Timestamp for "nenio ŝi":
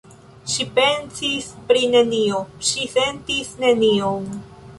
1.97-2.89